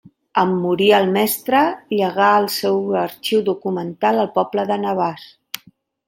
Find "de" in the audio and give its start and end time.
4.71-4.79